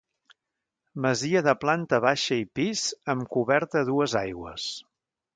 [1.05, 4.65] Masia de planta baixa i pis amb coberta a dues aigües.